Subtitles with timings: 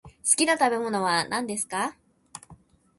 [0.03, 1.95] 好きな食べ物は何ですか？